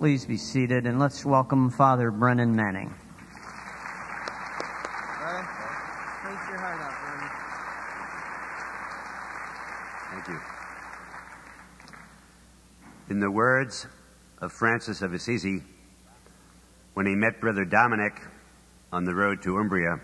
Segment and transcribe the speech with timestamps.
[0.00, 2.88] Please be seated and let's welcome Father Brennan Manning.
[10.10, 10.40] Thank you.
[13.10, 13.86] In the words
[14.40, 15.60] of Francis of Assisi,
[16.94, 18.22] when he met Brother Dominic
[18.90, 20.00] on the road to Umbria,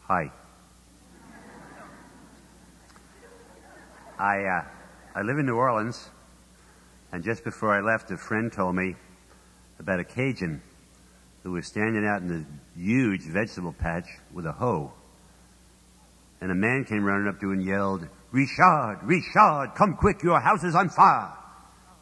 [0.00, 0.32] hi.
[4.18, 4.64] I, uh,
[5.14, 6.08] I live in New Orleans,
[7.12, 8.94] and just before I left, a friend told me
[9.78, 10.60] about a Cajun
[11.42, 12.44] who was standing out in the
[12.78, 14.92] huge vegetable patch with a hoe.
[16.40, 20.40] And a man came running up to him and yelled, Richard, Richard, come quick, your
[20.40, 21.32] house is on fire.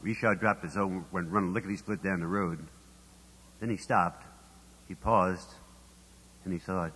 [0.03, 2.59] Richard dropped his hoe, went running lickety split down the road.
[3.61, 4.25] Then he stopped,
[4.89, 5.49] he paused,
[6.45, 6.93] and he thought,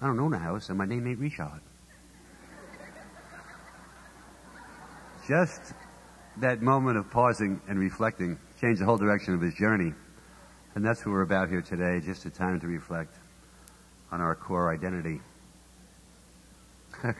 [0.00, 1.60] I don't own a house, and my name ain't Richard.
[5.28, 5.74] Just
[6.38, 9.92] that moment of pausing and reflecting changed the whole direction of his journey.
[10.74, 13.14] And that's what we're about here today, just a time to reflect
[14.10, 15.20] on our core identity.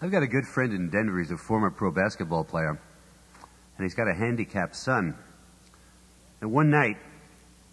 [0.00, 1.18] I've got a good friend in Denver.
[1.18, 5.16] He's a former pro basketball player, and he's got a handicapped son.
[6.42, 6.98] And one night,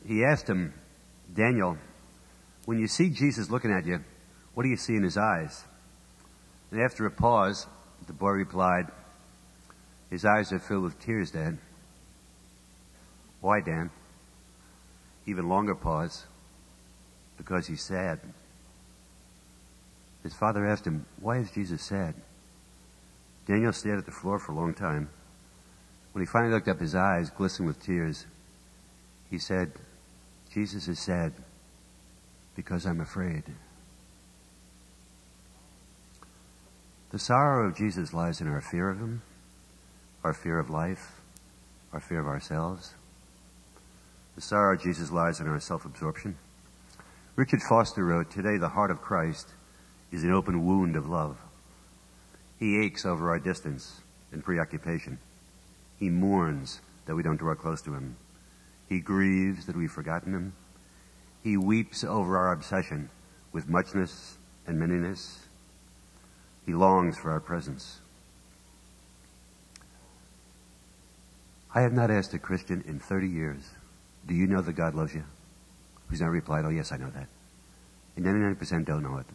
[0.07, 0.73] he asked him,
[1.33, 1.77] Daniel,
[2.65, 4.01] when you see Jesus looking at you,
[4.53, 5.63] what do you see in his eyes?
[6.71, 7.67] And after a pause,
[8.07, 8.87] the boy replied,
[10.09, 11.57] His eyes are filled with tears, Dad.
[13.39, 13.89] Why, Dan?
[15.25, 16.25] Even longer pause,
[17.37, 18.19] because he's sad.
[20.23, 22.15] His father asked him, Why is Jesus sad?
[23.47, 25.09] Daniel stared at the floor for a long time.
[26.13, 28.25] When he finally looked up, his eyes glistened with tears.
[29.29, 29.71] He said,
[30.53, 31.33] Jesus is sad
[32.55, 33.43] because I'm afraid.
[37.11, 39.21] The sorrow of Jesus lies in our fear of Him,
[40.23, 41.19] our fear of life,
[41.91, 42.93] our fear of ourselves.
[44.35, 46.37] The sorrow of Jesus lies in our self absorption.
[47.35, 49.49] Richard Foster wrote, Today the heart of Christ
[50.09, 51.37] is an open wound of love.
[52.57, 53.99] He aches over our distance
[54.31, 55.19] and preoccupation.
[55.99, 58.15] He mourns that we don't draw close to Him.
[58.87, 60.53] He grieves that we've forgotten Him.
[61.43, 63.09] He weeps over our obsession
[63.51, 65.39] with muchness and manyness.
[66.65, 68.01] He longs for our presence.
[71.73, 73.61] I have not asked a Christian in 30 years,
[74.27, 75.23] Do you know that God loves you?
[76.07, 77.27] Who's not replied, Oh, yes, I know that.
[78.17, 79.25] And 99% don't know it,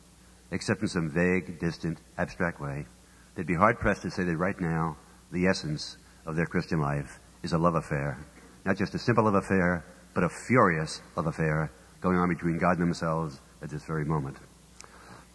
[0.51, 2.87] except in some vague, distant, abstract way.
[3.35, 4.97] They'd be hard pressed to say that right now,
[5.33, 8.19] the essence of their Christian life is a love affair.
[8.65, 11.71] Not just a simple love affair, but a furious love affair
[12.01, 14.37] going on between God and themselves at this very moment.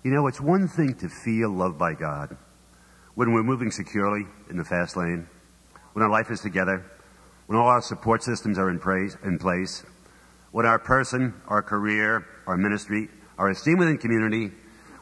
[0.03, 2.35] You know, it's one thing to feel loved by God
[3.13, 5.28] when we're moving securely in the fast lane,
[5.94, 6.84] when our life is together,
[7.45, 9.85] when all our support systems are in, praise, in place,
[10.51, 14.50] when our person, our career, our ministry, our esteem within community,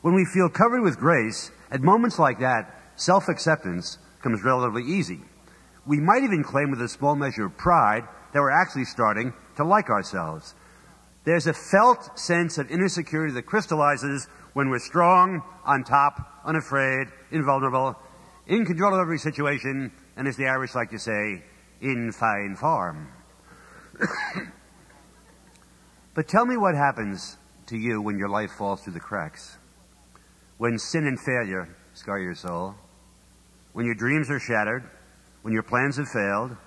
[0.01, 5.21] when we feel covered with grace, at moments like that, self acceptance comes relatively easy.
[5.87, 9.63] We might even claim with a small measure of pride that we're actually starting to
[9.63, 10.55] like ourselves.
[11.23, 17.07] There's a felt sense of inner security that crystallizes when we're strong, on top, unafraid,
[17.31, 17.95] invulnerable,
[18.47, 21.43] in control of every situation, and as the Irish like to say,
[21.81, 23.11] in fine form.
[26.15, 29.57] but tell me what happens to you when your life falls through the cracks.
[30.57, 32.75] When sin and failure scar your soul.
[33.73, 34.83] When your dreams are shattered.
[35.41, 36.57] When your plans have failed.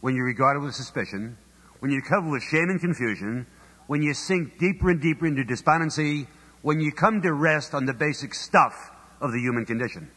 [0.00, 1.36] When you're regarded with suspicion.
[1.80, 3.46] When you're covered with shame and confusion.
[3.88, 6.28] When you sink deeper and deeper into despondency
[6.62, 8.90] when you come to rest on the basic stuff
[9.20, 10.10] of the human condition.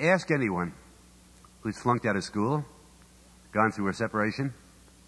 [0.00, 0.74] Ask anyone
[1.62, 2.64] who's flunked out of school,
[3.52, 4.52] gone through a separation,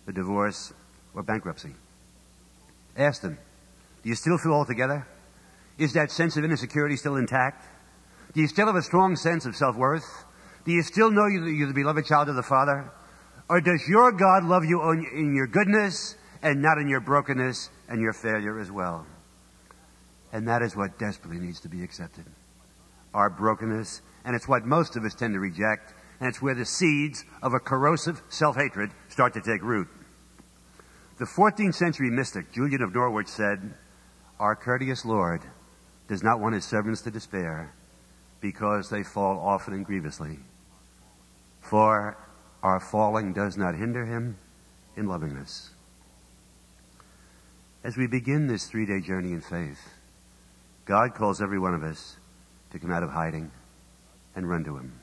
[0.07, 0.73] a divorce,
[1.15, 1.75] or bankruptcy.
[2.97, 3.39] Ask them,
[4.03, 5.07] do you still feel all together?
[5.79, 7.65] Is that sense of insecurity still intact?
[8.35, 10.25] Do you still have a strong sense of self worth?
[10.65, 12.91] Do you still know you're the beloved child of the Father?
[13.49, 18.01] Or does your God love you in your goodness and not in your brokenness and
[18.01, 19.07] your failure as well?
[20.33, 22.25] And that is what desperately needs to be accepted.
[23.15, 26.67] Our brokenness, and it's what most of us tend to reject, and it's where the
[26.67, 29.89] seeds of a corrosive self hatred start to take root.
[31.19, 33.75] The 14th century mystic Julian of Norwich said,
[34.39, 35.43] Our courteous Lord
[36.07, 37.75] does not want his servants to despair
[38.41, 40.39] because they fall often and grievously.
[41.61, 42.17] For
[42.63, 44.39] our falling does not hinder him
[44.97, 45.71] in loving us.
[47.85, 49.81] As we begin this three day journey in faith,
[50.89, 52.17] God calls every one of us
[52.71, 53.51] to come out of hiding
[54.35, 54.99] and run to Him.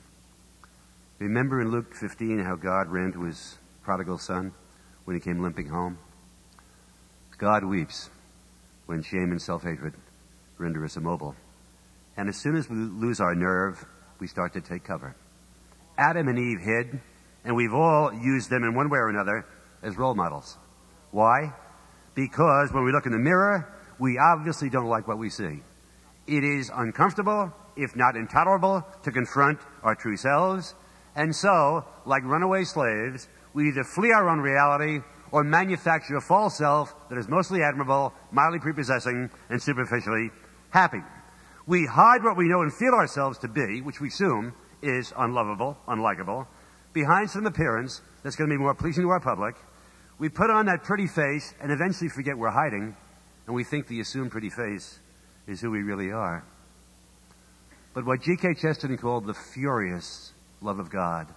[1.19, 4.51] Remember in Luke 15 how God ran to His prodigal son
[5.03, 5.99] when he came limping home?
[7.37, 8.09] God weeps
[8.87, 9.93] when shame and self hatred
[10.57, 11.35] render us immobile.
[12.17, 13.85] And as soon as we lose our nerve,
[14.19, 15.15] we start to take cover.
[15.99, 16.99] Adam and Eve hid,
[17.43, 19.45] and we've all used them in one way or another
[19.83, 20.57] as role models.
[21.11, 21.53] Why?
[22.15, 25.61] Because when we look in the mirror, we obviously don't like what we see.
[26.27, 30.73] It is uncomfortable, if not intolerable, to confront our true selves.
[31.15, 35.01] And so, like runaway slaves, we either flee our own reality
[35.31, 40.31] or manufacture a false self that is mostly admirable, mildly prepossessing, and superficially
[40.71, 41.01] happy.
[41.67, 45.77] We hide what we know and feel ourselves to be, which we assume is unlovable,
[45.87, 46.47] unlikable,
[46.93, 49.55] behind some appearance that's going to be more pleasing to our public.
[50.17, 52.95] We put on that pretty face and eventually forget we're hiding,
[53.45, 54.99] and we think the assumed pretty face
[55.47, 56.43] is who we really are.
[57.93, 58.55] But what G.K.
[58.55, 61.27] Chesterton called the furious love of God,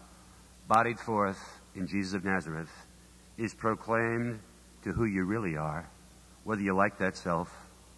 [0.67, 1.39] bodied forth
[1.75, 2.71] in Jesus of Nazareth,
[3.37, 4.41] is proclaimed
[4.83, 5.89] to who you really are,
[6.45, 7.49] whether you like that self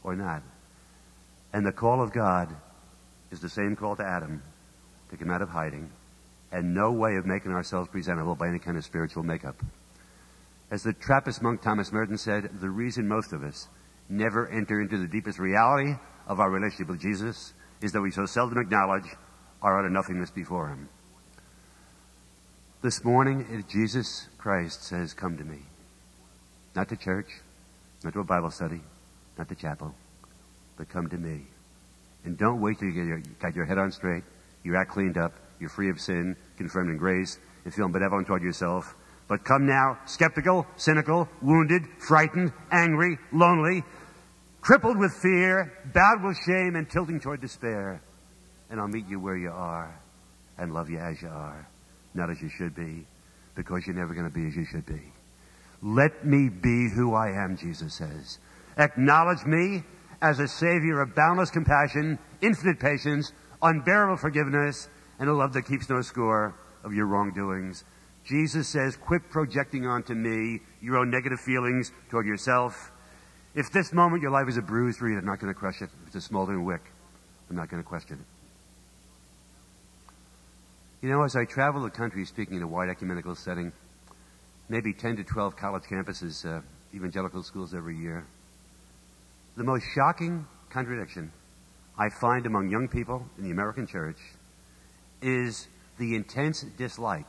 [0.03, 0.43] or not.
[1.53, 2.55] And the call of God
[3.31, 4.43] is the same call to Adam
[5.11, 5.91] to come out of hiding
[6.53, 9.57] and no way of making ourselves presentable by any kind of spiritual makeup.
[10.71, 13.69] As the Trappist monk Thomas Merton said, the reason most of us
[14.11, 15.95] never enter into the deepest reality
[16.27, 19.05] of our relationship with Jesus is that we so seldom acknowledge
[19.63, 20.89] our utter nothingness before Him.
[22.83, 25.59] This morning, Jesus Christ says, Come to me.
[26.75, 27.29] Not to church,
[28.03, 28.81] not to a Bible study,
[29.37, 29.95] not to chapel,
[30.77, 31.43] but come to me.
[32.25, 34.25] And don't wait till you get your, got your head on straight,
[34.63, 38.43] you're act cleaned up, you're free of sin, confirmed in grace, and feeling benevolent toward
[38.43, 38.95] yourself.
[39.31, 43.85] But come now, skeptical, cynical, wounded, frightened, angry, lonely,
[44.61, 48.03] crippled with fear, bowed with shame, and tilting toward despair.
[48.69, 49.99] And I'll meet you where you are
[50.59, 51.71] and love you as you are
[52.15, 53.07] not as you should be,
[53.55, 55.13] because you're never going to be as you should be.
[55.83, 58.39] Let me be who I am, Jesus says.
[58.77, 59.83] Acknowledge me
[60.23, 64.89] as a Savior of boundless compassion, infinite patience, unbearable forgiveness,
[65.19, 66.55] and a love that keeps no score
[66.85, 67.85] of your wrongdoings.
[68.31, 72.93] Jesus says, quit projecting onto me your own negative feelings toward yourself.
[73.57, 75.91] If this moment your life is a bruised reed, I'm not going to crush it.
[76.03, 76.83] If it's a smoldering wick,
[77.51, 78.27] I'm not going to question it.
[81.03, 83.73] You know, as I travel the country speaking in a wide ecumenical setting,
[84.69, 86.61] maybe 10 to 12 college campuses, uh,
[86.95, 88.25] evangelical schools every year,
[89.57, 91.33] the most shocking contradiction
[91.99, 94.19] I find among young people in the American church
[95.21, 95.67] is
[95.99, 97.27] the intense dislike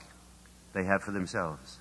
[0.73, 1.79] they have for themselves.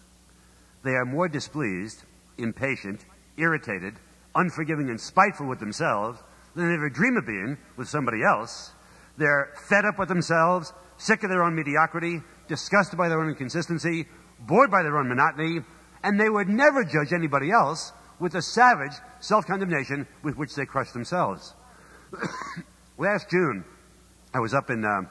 [0.83, 2.05] They are more displeased,
[2.39, 3.05] impatient,
[3.37, 3.95] irritated,
[4.35, 6.19] unforgiving, and spiteful with themselves
[6.55, 8.73] than they ever dream of being with somebody else.
[9.17, 14.07] They're fed up with themselves, sick of their own mediocrity, disgusted by their own inconsistency,
[14.41, 15.61] bored by their own monotony,
[16.03, 20.65] and they would never judge anybody else with the savage self condemnation with which they
[20.65, 21.55] crush themselves.
[22.99, 23.65] Last June,
[24.35, 25.03] I was up in uh,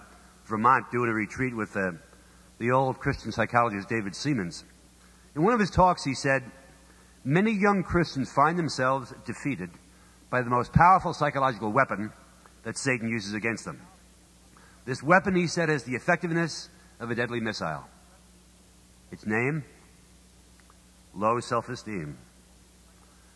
[0.46, 1.92] Vermont doing a retreat with uh,
[2.60, 4.64] the old Christian psychologist David Seamands.
[5.36, 6.44] In one of his talks, he said,
[7.24, 9.70] Many young Christians find themselves defeated
[10.30, 12.12] by the most powerful psychological weapon
[12.64, 13.82] that Satan uses against them
[14.90, 16.68] this weapon, he said, has the effectiveness
[17.00, 17.86] of a deadly missile.
[19.12, 19.64] Its name?
[21.14, 22.18] Low self esteem.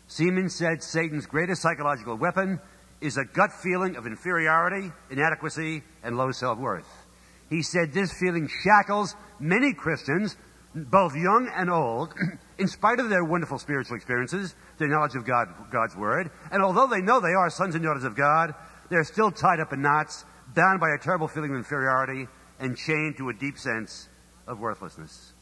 [0.08, 2.58] Seamands said Satan's greatest psychological weapon
[3.00, 7.03] is a gut feeling of inferiority, inadequacy, and low self worth.
[7.50, 10.36] He said this feeling shackles many Christians,
[10.74, 12.14] both young and old,
[12.58, 16.86] in spite of their wonderful spiritual experiences, their knowledge of God, God's Word, and although
[16.86, 18.54] they know they are sons and daughters of God,
[18.90, 20.24] they're still tied up in knots
[20.54, 22.28] bound by a terrible feeling of inferiority,
[22.60, 24.08] and chained to a deep sense
[24.46, 25.32] of worthlessness.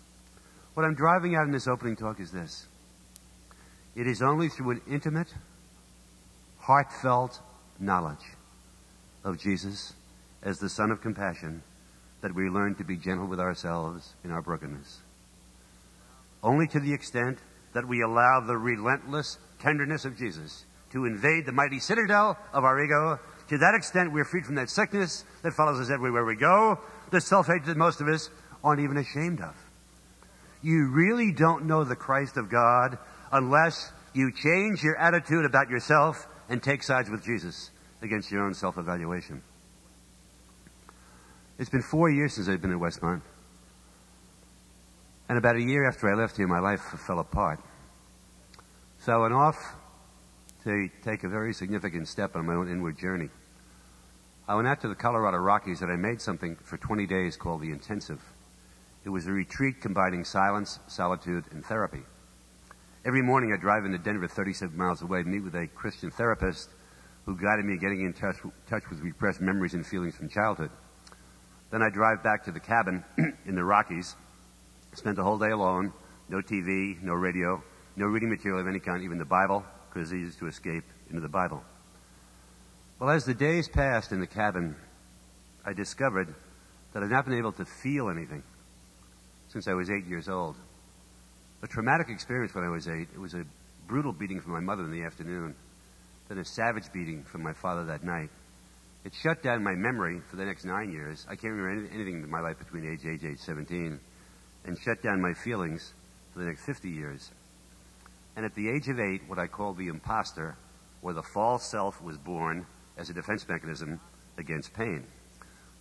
[0.74, 2.66] What I'm driving at in this opening talk is this
[3.94, 5.32] it is only through an intimate,
[6.58, 7.40] heartfelt
[7.78, 8.24] knowledge
[9.24, 9.92] of Jesus
[10.42, 11.62] as the Son of compassion
[12.22, 15.00] that we learn to be gentle with ourselves in our brokenness.
[16.42, 17.38] Only to the extent
[17.74, 22.82] that we allow the relentless tenderness of Jesus to invade the mighty citadel of our
[22.82, 23.18] ego
[23.52, 26.78] to that extent, we're freed from that sickness that follows us everywhere we go,
[27.10, 28.30] the self hatred that most of us
[28.64, 29.54] aren't even ashamed of.
[30.62, 32.96] You really don't know the Christ of God
[33.30, 38.54] unless you change your attitude about yourself and take sides with Jesus against your own
[38.54, 39.42] self evaluation.
[41.62, 43.22] It's been four years since I've been in Westmont.
[45.28, 47.60] And about a year after I left here, my life fell apart.
[48.98, 49.76] So I went off
[50.64, 53.28] to take a very significant step on my own inward journey.
[54.48, 57.60] I went out to the Colorado Rockies and I made something for 20 days called
[57.60, 58.20] the Intensive.
[59.04, 62.02] It was a retreat combining silence, solitude, and therapy.
[63.04, 66.70] Every morning I drive into Denver, 37 miles away, to meet with a Christian therapist
[67.24, 68.38] who guided me getting in touch,
[68.68, 70.72] touch with repressed memories and feelings from childhood.
[71.72, 73.02] Then I drive back to the cabin
[73.46, 74.14] in the Rockies,
[74.92, 75.94] spent the whole day alone,
[76.28, 77.64] no TV, no radio,
[77.96, 81.22] no reading material of any kind, even the Bible, because it's easy to escape into
[81.22, 81.64] the Bible.
[82.98, 84.76] Well, as the days passed in the cabin,
[85.64, 86.34] I discovered
[86.92, 88.42] that I'd not been able to feel anything
[89.48, 90.56] since I was eight years old.
[91.62, 93.08] A traumatic experience when I was eight.
[93.14, 93.46] It was a
[93.86, 95.54] brutal beating from my mother in the afternoon,
[96.28, 98.28] then a savage beating from my father that night.
[99.04, 101.26] It shut down my memory for the next nine years.
[101.28, 103.98] I can't remember anything in my life between age age age 17,
[104.64, 105.92] and shut down my feelings
[106.32, 107.30] for the next 50 years.
[108.36, 110.56] And at the age of eight, what I call the imposter,
[111.02, 112.64] or the false self, was born
[112.96, 114.00] as a defense mechanism
[114.38, 115.04] against pain.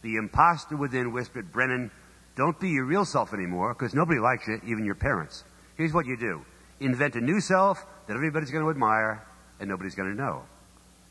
[0.01, 1.91] The imposter within whispered, Brennan,
[2.35, 5.43] don't be your real self anymore because nobody likes you, even your parents.
[5.77, 6.43] Here's what you do
[6.79, 9.23] invent a new self that everybody's going to admire
[9.59, 10.43] and nobody's going to know.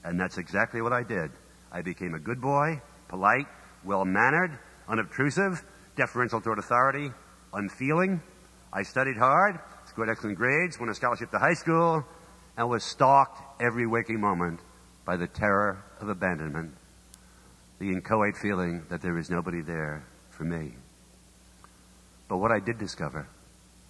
[0.03, 1.31] And that's exactly what I did.
[1.73, 3.47] I became a good boy, polite,
[3.85, 4.59] well mannered,
[4.89, 5.63] unobtrusive,
[5.97, 7.13] deferential toward authority,
[7.53, 8.23] unfeeling.
[8.73, 12.05] I studied hard, scored excellent grades, won a scholarship to high school,
[12.57, 14.61] and was stalked every waking moment
[15.05, 16.73] by the terror of abandonment,
[17.79, 20.75] the inchoate feeling that there is nobody there for me.
[22.29, 23.29] But what I did discover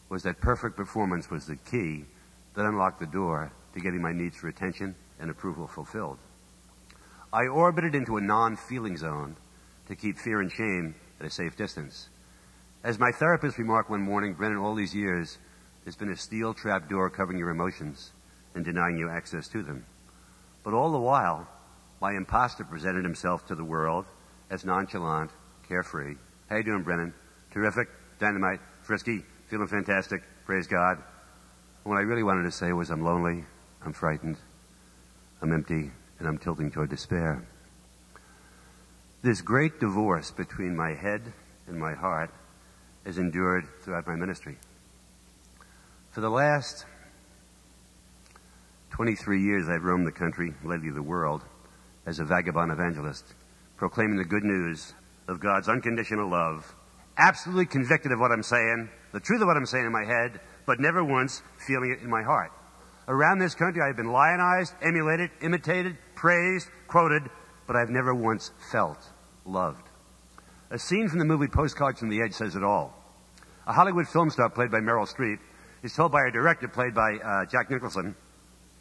[0.09, 2.05] was that perfect performance was the key
[2.55, 6.19] that unlocked the door to getting my needs for attention and approval fulfilled.
[7.33, 9.37] I orbited into a non feeling zone
[9.87, 12.09] to keep fear and shame at a safe distance.
[12.83, 15.39] As my therapist remarked one morning, Brennan, all these years,
[15.85, 18.13] there's been a steel trap door covering your emotions
[18.55, 19.85] and denying you access to them.
[20.65, 21.47] But all the while,
[22.01, 24.07] my impostor presented himself to the world
[24.51, 25.31] as nonchalant,
[25.69, 26.17] carefree.
[26.49, 27.15] How you doing, Brennan?
[27.53, 30.99] Terrific, dynamite, frisky, feeling fantastic, praise God.
[31.85, 33.45] What I really wanted to say was I'm lonely,
[33.85, 34.37] I'm frightened,
[35.41, 37.43] I'm empty, and I'm tilting toward despair.
[39.23, 41.23] This great divorce between my head
[41.67, 42.31] and my heart
[43.05, 44.57] has endured throughout my ministry.
[46.11, 46.85] For the last
[48.91, 51.43] 23 years, I've roamed the country, lately the world,
[52.07, 53.35] as a vagabond evangelist,
[53.77, 54.95] proclaiming the good news
[55.27, 56.75] of God's unconditional love,
[57.17, 60.41] absolutely convicted of what I'm saying, the truth of what I'm saying in my head,
[60.67, 62.53] but never once feeling it in my heart.
[63.09, 67.23] Around this country, I've been lionized, emulated, imitated, praised, quoted,
[67.67, 68.99] but I've never once felt
[69.45, 69.87] loved.
[70.71, 72.95] A scene from the movie Postcards from the Edge says it all.
[73.67, 75.39] A Hollywood film star played by Meryl Streep
[75.83, 78.15] is told by a director played by uh, Jack Nicholson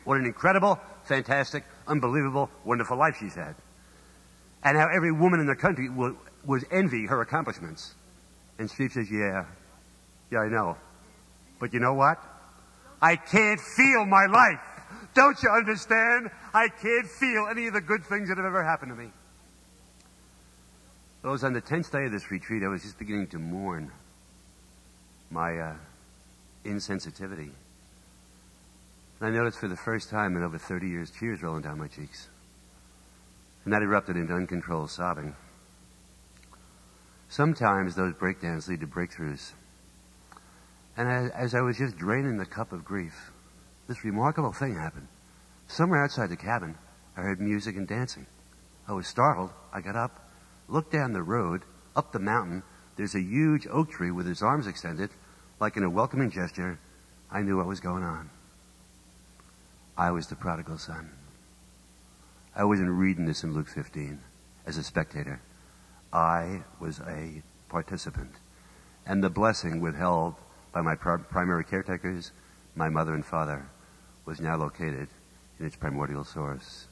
[0.03, 3.55] what an incredible, fantastic, unbelievable, wonderful life she's had.
[4.63, 7.93] And how every woman in the country will, would envy her accomplishments.
[8.57, 9.45] And Streep says, Yeah,
[10.31, 10.77] yeah, I know.
[11.59, 12.17] But you know what?
[13.01, 14.59] I can't feel my life.
[15.13, 16.29] Don't you understand?
[16.53, 19.11] I can't feel any of the good things that have ever happened to me.
[21.23, 23.91] It was on the 10th day of this retreat, I was just beginning to mourn
[25.29, 25.73] my uh,
[26.65, 27.51] insensitivity.
[29.19, 31.87] And I noticed for the first time in over 30 years tears rolling down my
[31.87, 32.29] cheeks.
[33.65, 35.35] And that erupted into uncontrolled sobbing.
[37.27, 39.51] Sometimes those breakdowns lead to breakthroughs.
[40.97, 43.31] And as, as I was just draining the cup of grief,
[43.87, 45.07] this remarkable thing happened.
[45.67, 46.75] Somewhere outside the cabin,
[47.15, 48.25] I heard music and dancing.
[48.87, 49.51] I was startled.
[49.71, 50.29] I got up,
[50.67, 51.61] looked down the road,
[51.95, 52.63] up the mountain.
[52.95, 55.11] There's a huge oak tree with its arms extended,
[55.59, 56.79] like in a welcoming gesture.
[57.31, 58.29] I knew what was going on.
[59.97, 61.11] I was the prodigal son.
[62.55, 64.19] I wasn't reading this in Luke 15
[64.65, 65.41] as a spectator.
[66.11, 68.31] I was a participant.
[69.05, 70.35] And the blessing withheld
[70.73, 72.31] by my primary caretakers,
[72.75, 73.69] my mother and father,
[74.25, 75.07] was now located
[75.59, 76.87] in its primordial source,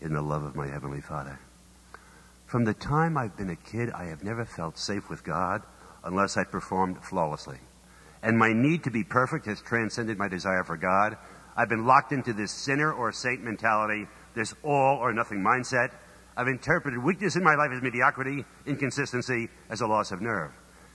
[0.00, 1.38] in the love of my Heavenly Father.
[2.46, 5.62] From the time I've been a kid, I have never felt safe with God
[6.02, 7.58] unless I performed flawlessly.
[8.22, 11.16] And my need to be perfect has transcended my desire for God
[11.56, 15.90] I've been locked into this sinner or saint mentality, this all or nothing mindset.
[16.36, 20.52] I've interpreted weakness in my life as mediocrity, inconsistency as a loss of nerve.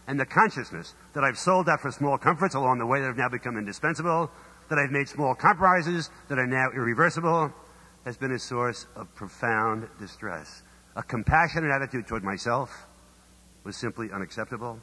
[0.08, 3.18] And the consciousness that I've sold out for small comforts along the way that have
[3.18, 4.30] now become indispensable,
[4.70, 7.52] that I've made small compromises that are now irreversible,
[8.06, 10.62] has been a source of profound distress.
[10.96, 12.88] A compassionate attitude toward myself
[13.64, 14.80] was simply unacceptable.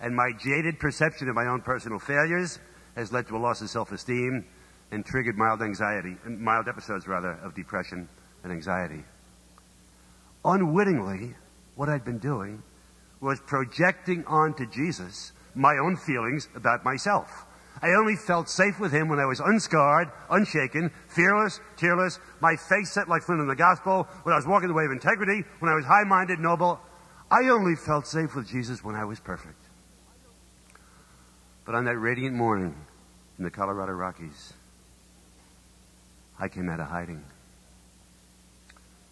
[0.00, 2.58] And my jaded perception of my own personal failures
[2.96, 4.46] has led to a loss of self esteem
[4.90, 8.08] and triggered mild anxiety, mild episodes rather, of depression
[8.42, 9.04] and anxiety.
[10.44, 11.34] unwittingly,
[11.74, 12.62] what I'd been doing
[13.24, 17.46] was projecting onto Jesus my own feelings about myself.
[17.82, 22.92] I only felt safe with him when I was unscarred, unshaken, fearless, tearless, my face
[22.92, 25.72] set like flint in the gospel, when I was walking the way of integrity, when
[25.72, 26.80] I was high minded, noble.
[27.30, 29.60] I only felt safe with Jesus when I was perfect.
[31.64, 32.74] But on that radiant morning
[33.38, 34.52] in the Colorado Rockies,
[36.38, 37.24] I came out of hiding.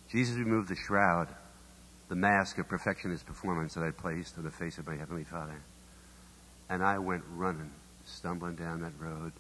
[0.09, 1.29] Jesus removed the shroud,
[2.13, 5.63] the mask of perfectionist performance that I placed on the face of my Heavenly Father.
[6.69, 7.71] And I went running,
[8.05, 9.33] stumbling down that road,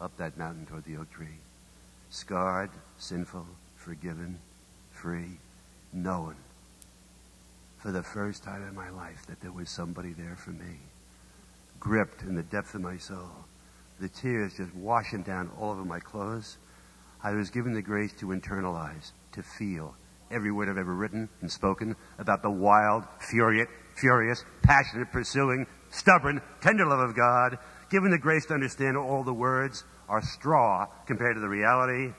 [0.00, 1.38] up that mountain toward the oak tree.
[2.10, 4.40] Scarred, sinful, forgiven,
[4.90, 5.38] free,
[5.92, 6.34] knowing
[7.78, 10.80] for the first time in my life that there was somebody there for me.
[11.78, 13.30] Gripped in the depth of my soul,
[14.00, 16.56] the tears just washing down all over my clothes.
[17.22, 19.94] I was given the grace to internalize, to feel,
[20.30, 26.40] every word I've ever written and spoken about the wild, furious, furious, passionate, pursuing, stubborn,
[26.60, 27.58] tender love of God,
[27.90, 32.12] given the grace to understand all the words are straw compared to the reality.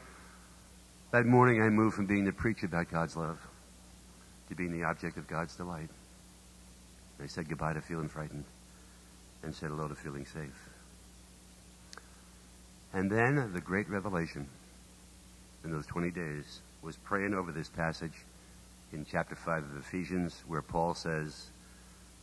[1.11, 3.39] That morning I moved from being the preacher about God's love
[4.49, 5.89] to being the object of God's delight.
[7.21, 8.45] I said goodbye to feeling frightened
[9.43, 10.69] and said hello to feeling safe.
[12.93, 14.47] And then the great revelation
[15.63, 18.13] in those 20 days was praying over this passage
[18.91, 21.47] in chapter 5 of Ephesians where Paul says,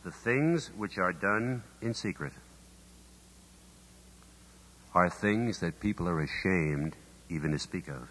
[0.03, 2.33] The things which are done in secret
[4.93, 6.95] are things that people are ashamed
[7.29, 8.09] even to speak of.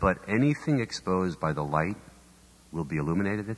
[0.00, 1.96] But anything exposed by the light
[2.72, 3.56] will be illuminated,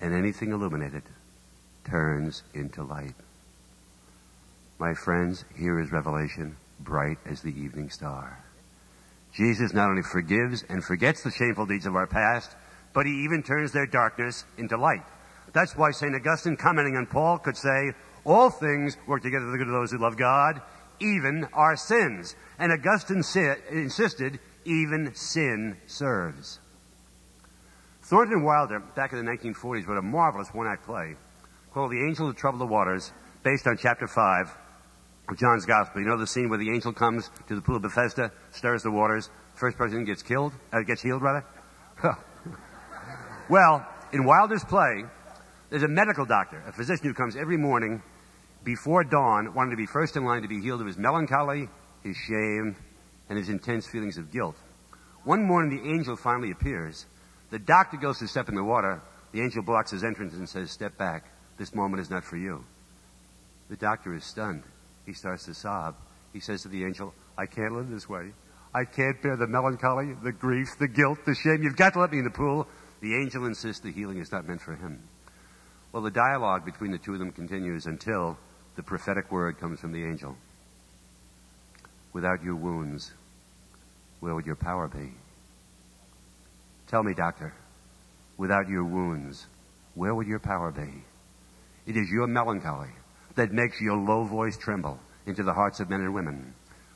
[0.00, 1.02] and anything illuminated
[1.84, 3.14] turns into light.
[4.78, 8.44] My friends, here is revelation, bright as the evening star.
[9.34, 12.54] Jesus not only forgives and forgets the shameful deeds of our past,
[12.92, 15.02] but he even turns their darkness into light.
[15.52, 16.14] That's why St.
[16.14, 17.92] Augustine, commenting on Paul, could say,
[18.24, 20.62] All things work together for the good of those who love God,
[21.00, 22.36] even our sins.
[22.58, 23.22] And Augustine
[23.70, 26.60] insisted, even sin serves.
[28.02, 31.16] Thornton Wilder, back in the 1940s, wrote a marvelous one act play
[31.72, 34.63] called The Angel Who Troubled the Waters, based on chapter 5 of
[35.32, 36.02] John's Gospel.
[36.02, 38.90] You know the scene where the angel comes to the pool of Bethesda, stirs the
[38.90, 41.44] waters, first person gets killed, uh, gets healed rather?
[43.48, 45.04] well, in Wilder's play,
[45.70, 48.02] there's a medical doctor, a physician who comes every morning
[48.64, 51.68] before dawn, wanting to be first in line to be healed of his melancholy,
[52.02, 52.76] his shame,
[53.28, 54.56] and his intense feelings of guilt.
[55.24, 57.06] One morning, the angel finally appears.
[57.50, 59.00] The doctor goes to step in the water.
[59.32, 61.24] The angel blocks his entrance and says, Step back.
[61.56, 62.64] This moment is not for you.
[63.70, 64.64] The doctor is stunned.
[65.06, 65.94] He starts to sob.
[66.32, 68.32] He says to the angel, I can't live this way.
[68.74, 71.62] I can't bear the melancholy, the grief, the guilt, the shame.
[71.62, 72.66] You've got to let me in the pool.
[73.00, 75.00] The angel insists the healing is not meant for him.
[75.92, 78.36] Well, the dialogue between the two of them continues until
[78.74, 80.36] the prophetic word comes from the angel.
[82.12, 83.12] Without your wounds,
[84.18, 85.12] where would your power be?
[86.88, 87.54] Tell me, doctor,
[88.36, 89.46] without your wounds,
[89.94, 91.04] where would your power be?
[91.86, 92.90] It is your melancholy
[93.34, 96.54] that makes your low voice tremble into the hearts of men and women.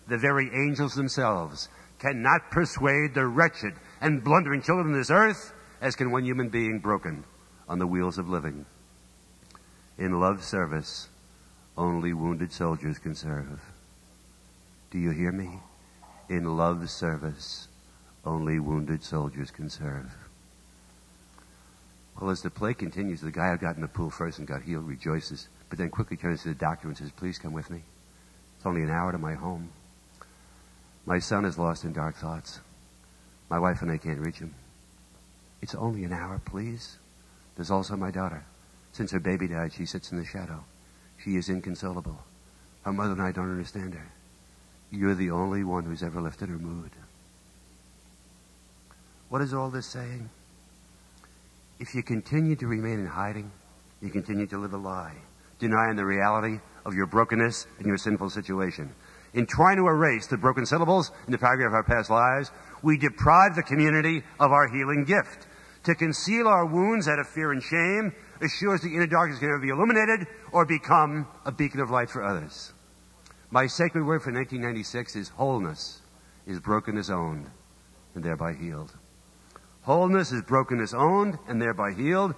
[0.08, 5.96] The very angels themselves cannot persuade the wretched and blundering children of this earth as
[5.96, 7.24] can one human being broken
[7.68, 8.64] on the wheels of living.
[9.98, 11.08] In love service,
[11.76, 13.60] only wounded soldiers can serve.
[14.90, 15.60] Do you hear me?
[16.28, 17.68] In love service,
[18.24, 20.14] only wounded soldiers can serve.
[22.20, 24.62] Well, as the play continues, the guy who got in the pool first and got
[24.62, 27.82] healed rejoices, but then quickly turns to the doctor and says, Please come with me.
[28.56, 29.70] It's only an hour to my home.
[31.06, 32.60] My son is lost in dark thoughts.
[33.48, 34.54] My wife and I can't reach him.
[35.62, 36.98] It's only an hour, please.
[37.56, 38.44] There's also my daughter.
[38.92, 40.64] Since her baby died, she sits in the shadow.
[41.22, 42.18] She is inconsolable.
[42.82, 44.08] Her mother and I don't understand her.
[44.90, 46.90] You're the only one who's ever lifted her mood.
[49.28, 50.30] What is all this saying?
[51.78, 53.50] If you continue to remain in hiding,
[54.00, 55.16] you continue to live a lie,
[55.58, 58.94] denying the reality of your brokenness and your sinful situation.
[59.34, 62.50] In trying to erase the broken syllables in the paragraph of our past lives,
[62.82, 65.46] we deprive the community of our healing gift.
[65.84, 69.60] To conceal our wounds out of fear and shame assures the inner darkness can never
[69.60, 72.72] be illuminated or become a beacon of light for others.
[73.50, 76.02] My sacred word for 1996 is wholeness
[76.46, 77.46] is brokenness owned
[78.14, 78.92] and thereby healed.
[79.82, 82.34] Wholeness is brokenness owned and thereby healed.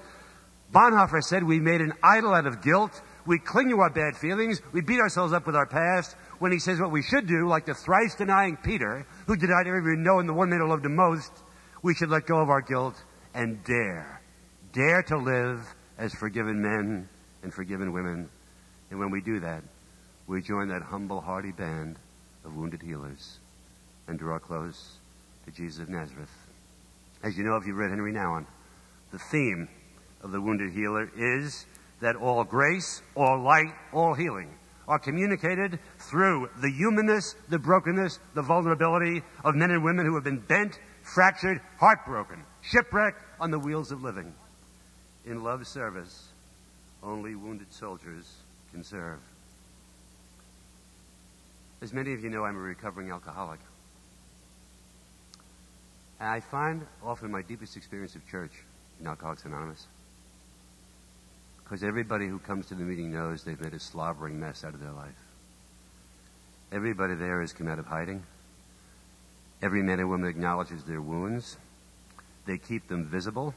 [0.73, 3.01] Bonhoeffer said we made an idol out of guilt.
[3.27, 4.61] We cling to our bad feelings.
[4.73, 6.17] We beat ourselves up with our past.
[6.39, 10.03] When he says what we should do, like the thrice denying Peter, who denied everything
[10.03, 11.31] knowing the one man who loved him most,
[11.83, 13.03] we should let go of our guilt
[13.35, 14.21] and dare,
[14.73, 15.61] dare to live
[15.99, 17.09] as forgiven men
[17.43, 18.29] and forgiven women.
[18.91, 19.63] And when we do that,
[20.27, 21.97] we join that humble, hearty band
[22.45, 23.39] of wounded healers
[24.09, 24.99] and draw close
[25.45, 26.31] to Jesus of Nazareth.
[27.23, 28.47] As you know, if you've read Henri Nouwen,
[29.13, 29.69] the theme
[30.23, 31.67] of the wounded healer is
[32.01, 34.51] that all grace, all light, all healing
[34.91, 40.25] are communicated through the humanness, the brokenness, the vulnerability of men and women who have
[40.25, 44.35] been bent, fractured, heartbroken, shipwrecked on the wheels of living.
[45.25, 46.31] In love's service,
[47.05, 48.35] only wounded soldiers
[48.73, 49.21] can serve.
[51.83, 53.61] As many of you know, I'm a recovering alcoholic.
[56.19, 58.53] And I find often my deepest experience of church
[59.01, 59.87] in Alcoholics Anonymous.
[61.71, 64.81] Because everybody who comes to the meeting knows they've made a slobbering mess out of
[64.81, 65.15] their life.
[66.73, 68.25] Everybody there has come out of hiding.
[69.63, 71.59] Every man and woman acknowledges their wounds.
[72.45, 73.55] They keep them visible.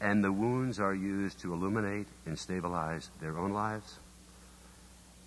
[0.00, 3.98] And the wounds are used to illuminate and stabilize their own lives.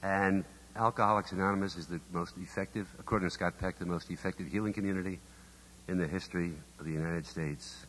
[0.02, 0.46] And
[0.78, 5.20] Alcoholics Anonymous is the most effective, according to Scott Peck, the most effective healing community
[5.90, 7.86] in the history of the United States,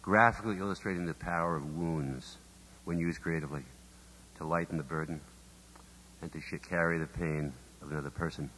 [0.00, 2.38] graphically illustrating the power of wounds
[2.86, 3.62] when used creatively
[4.38, 5.20] to lighten the burden
[6.22, 8.48] and to carry the pain of another person.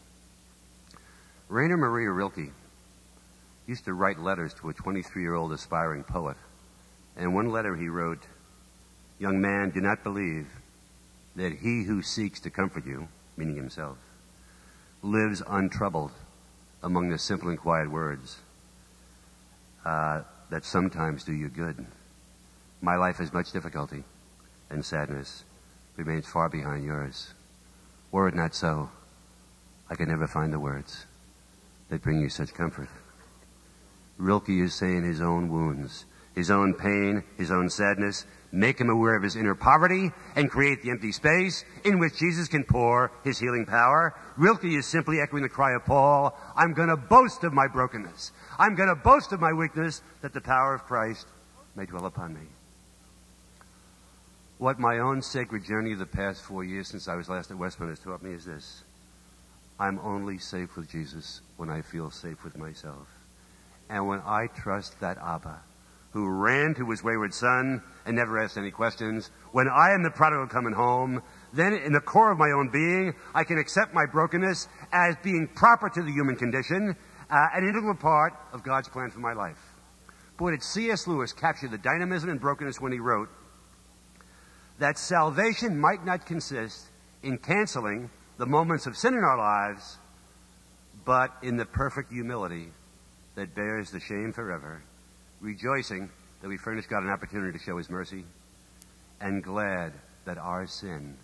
[1.49, 2.53] Rainer Maria Rilke
[3.67, 6.37] used to write letters to a 23 year old aspiring poet.
[7.17, 8.23] And one letter he wrote,
[9.19, 10.47] Young man, do not believe
[11.35, 13.97] that he who seeks to comfort you, meaning himself,
[15.03, 16.13] lives untroubled
[16.83, 18.37] among the simple and quiet words
[19.87, 21.87] uh, that sometimes do you good.
[22.83, 24.05] My life has much difficulty
[24.71, 25.45] and sadness
[25.97, 27.35] remains far behind yours.
[28.13, 28.91] Were it not so,
[29.91, 31.07] I could never find the words
[31.89, 32.89] that bring you such comfort.
[34.19, 36.05] Rilke is saying his own wounds,
[36.35, 40.83] his own pain, his own sadness, make him aware of his inner poverty and create
[40.83, 44.15] the empty space in which Jesus can pour his healing power.
[44.37, 48.33] Rilke is simply echoing the cry of Paul, I'm going to boast of my brokenness.
[48.59, 51.27] I'm going to boast of my weakness that the power of Christ
[51.77, 52.47] may dwell upon me.
[54.59, 57.57] What my own sacred journey of the past four years since I was last at
[57.57, 58.83] Westmont has taught me is this.
[59.79, 63.07] I'm only safe with Jesus when I feel safe with myself.
[63.89, 65.61] And when I trust that Abba,
[66.11, 70.11] who ran to his wayward son and never asked any questions, when I am the
[70.11, 74.07] prodigal coming home, then in the core of my own being, I can accept my
[74.07, 76.97] brokenness as being proper to the human condition,
[77.31, 79.61] uh, an integral part of God's plan for my life.
[80.37, 81.07] Boy, did C.S.
[81.07, 83.29] Lewis capture the dynamism and brokenness when he wrote,
[84.79, 86.87] that salvation might not consist
[87.23, 89.99] in canceling the moments of sin in our lives,
[91.05, 92.69] but in the perfect humility
[93.35, 94.83] that bears the shame forever,
[95.41, 96.09] rejoicing
[96.41, 98.25] that we furnish God an opportunity to show His mercy,
[99.21, 99.93] and glad
[100.25, 101.17] that our sin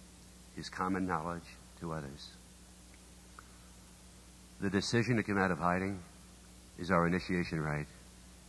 [0.57, 1.45] is common knowledge
[1.81, 2.31] to others.
[4.61, 6.01] The decision to come out of hiding
[6.79, 7.87] is our initiation rite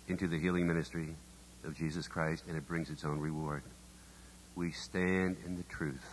[0.08, 1.15] into the healing ministry
[1.63, 3.62] of Jesus Christ, and it brings its own reward
[4.56, 6.06] we stand in the truth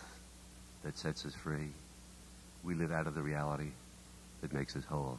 [0.83, 1.69] that sets us free.
[2.63, 3.71] We live out of the reality
[4.41, 5.17] that makes us whole.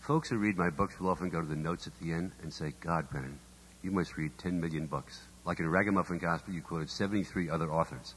[0.00, 2.52] Folks who read my books will often go to the notes at the end and
[2.52, 3.38] say, God, Brennan,
[3.82, 5.20] you must read 10 million books.
[5.44, 8.14] Like in Ragamuffin Gospel, you quoted 73 other authors.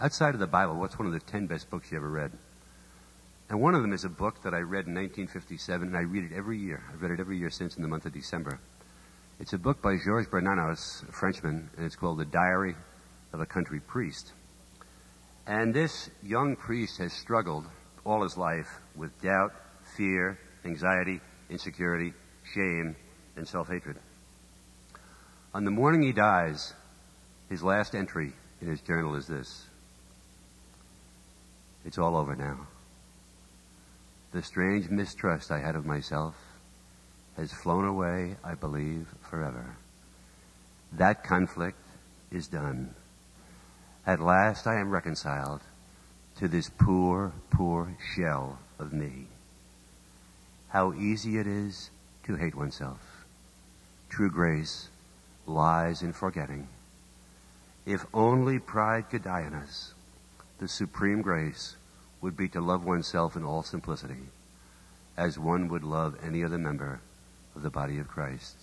[0.00, 2.32] Outside of the Bible, what's one of the 10 best books you ever read?
[3.50, 6.30] And one of them is a book that I read in 1957, and I read
[6.30, 6.82] it every year.
[6.92, 8.60] I've read it every year since in the month of December.
[9.40, 12.76] It's a book by Georges Bernanos, a Frenchman, and it's called The Diary
[13.32, 14.34] of a Country Priest.
[15.46, 17.64] And this young priest has struggled
[18.04, 19.52] all his life with doubt,
[19.96, 22.12] fear, anxiety, insecurity,
[22.52, 22.94] shame,
[23.34, 23.96] and self hatred.
[25.54, 26.74] On the morning he dies,
[27.48, 29.66] his last entry in his journal is this
[31.86, 32.66] It's all over now.
[34.32, 36.36] The strange mistrust I had of myself
[37.40, 39.74] has flown away, I believe, forever.
[40.92, 41.80] That conflict
[42.30, 42.94] is done.
[44.06, 45.62] At last I am reconciled
[46.36, 49.26] to this poor, poor shell of me.
[50.68, 51.88] How easy it is
[52.24, 53.00] to hate oneself.
[54.10, 54.88] True grace
[55.46, 56.68] lies in forgetting.
[57.86, 59.94] If only pride could die in us,
[60.58, 61.76] the supreme grace
[62.20, 64.28] would be to love oneself in all simplicity,
[65.16, 67.00] as one would love any other member
[67.54, 68.56] of the body of Christ.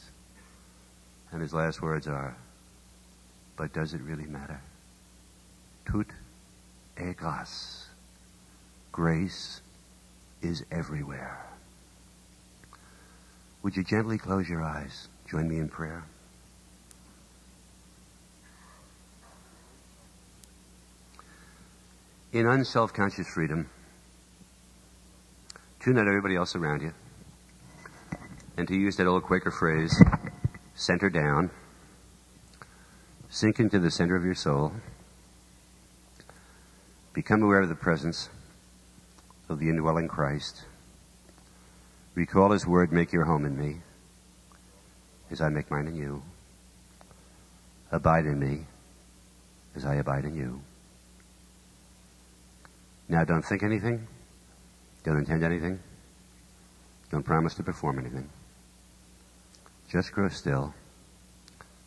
[1.31, 2.35] And his last words are,
[3.57, 4.61] but does it really matter?
[5.85, 6.07] Tout
[6.97, 7.85] est grâce.
[8.91, 9.61] Grace
[10.41, 11.45] is everywhere.
[13.63, 16.03] Would you gently close your eyes join me in prayer?
[22.31, 23.69] In unself conscious freedom,
[25.79, 26.93] tune out everybody else around you.
[28.57, 29.95] And to use that old Quaker phrase,
[30.73, 31.51] center down,
[33.29, 34.73] sink into the center of your soul,
[37.13, 38.29] become aware of the presence
[39.47, 40.65] of the indwelling Christ.
[42.15, 43.81] Recall his word, make your home in me,
[45.29, 46.23] as I make mine in you.
[47.91, 48.65] Abide in me,
[49.75, 50.61] as I abide in you.
[53.07, 54.07] Now, don't think anything.
[55.03, 55.79] Don't intend anything.
[57.11, 58.27] Don't promise to perform anything.
[59.91, 60.73] Just grow still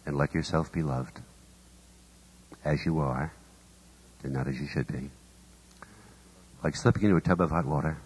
[0.07, 1.21] and let yourself be loved
[2.65, 3.33] as you are
[4.23, 5.11] and not as you should be.
[6.65, 7.99] Like slipping into a tub of hot water.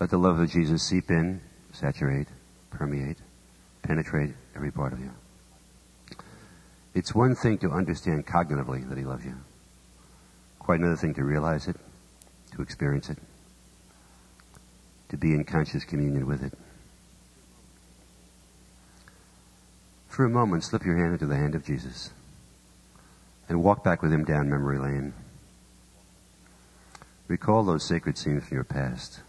[0.00, 1.40] Let the love of Jesus seep in,
[1.72, 2.28] saturate,
[2.70, 3.18] permeate,
[3.82, 5.10] penetrate every part of you.
[6.94, 9.36] It's one thing to understand cognitively that He loves you.
[10.58, 11.76] Quite another thing to realize it,
[12.54, 13.18] to experience it,
[15.10, 16.52] to be in conscious communion with it.
[20.16, 22.08] For a moment, slip your hand into the hand of Jesus
[23.50, 25.12] and walk back with him down memory lane.
[27.28, 29.20] Recall those sacred scenes from your past.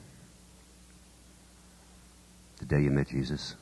[2.60, 3.56] The day you met Jesus.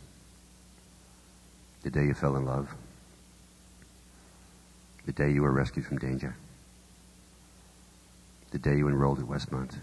[1.82, 2.76] The day you fell in love.
[5.08, 6.36] The day you were rescued from danger.
[8.52, 9.80] The day you enrolled at Westmont.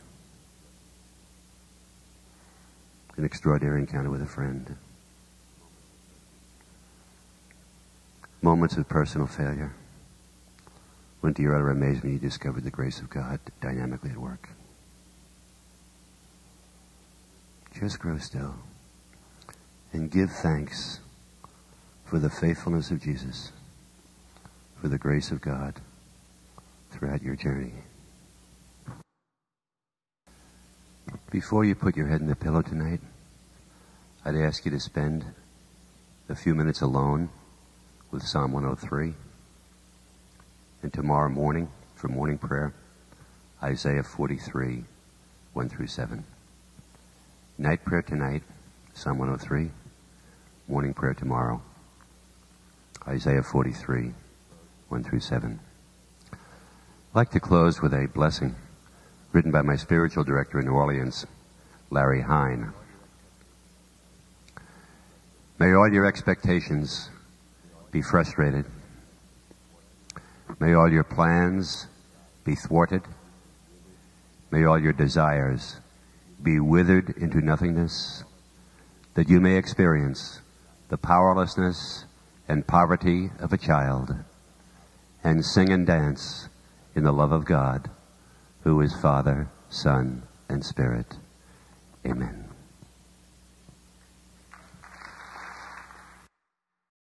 [3.17, 4.77] An extraordinary encounter with a friend.
[8.45, 9.73] Moments of personal failure
[11.21, 14.49] when to your utter amazement you discovered the grace of God dynamically at work.
[17.73, 18.57] Just grow still
[19.93, 20.99] and give thanks
[22.05, 23.53] for the faithfulness of Jesus,
[24.81, 25.81] for the grace of God
[26.91, 27.75] throughout your journey.
[31.31, 33.01] Before you put your head in the pillow tonight,
[34.25, 35.27] I'd ask you to spend
[36.29, 37.31] a few minutes alone
[38.13, 39.15] with Psalm 103.
[40.83, 42.75] And tomorrow morning, for morning prayer,
[43.63, 44.85] Isaiah 43,
[45.55, 46.23] 1 through 7.
[47.57, 48.43] Night prayer tonight,
[48.93, 49.71] Psalm 103.
[50.69, 51.63] Morning prayer tomorrow,
[53.09, 54.13] Isaiah 43,
[54.89, 55.59] 1 through 7.
[56.33, 56.39] I'd
[57.15, 58.55] like to close with a blessing
[59.33, 61.27] written by my spiritual director in New Orleans,
[61.91, 62.75] Larry Hein.
[65.59, 67.09] May all your expectations
[67.93, 68.67] be frustrated
[70.63, 71.89] May all your plans
[72.45, 73.03] be thwarted.
[74.53, 75.81] May all your desires
[76.41, 78.23] be withered into nothingness,
[79.15, 80.41] that you may experience
[80.89, 82.05] the powerlessness
[82.49, 84.15] and poverty of a child,
[85.25, 86.49] and sing and dance
[86.95, 87.91] in the love of God,
[88.63, 91.17] who is Father, Son, and Spirit.
[92.07, 92.52] Amen.